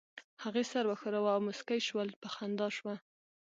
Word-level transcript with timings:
هغې 0.43 0.63
سر 0.71 0.83
وښوراوه 0.87 1.31
او 1.35 1.43
موسکۍ 1.47 1.79
شول، 1.87 2.09
په 2.21 2.27
خندا 2.35 2.67
شوه. 2.77 2.95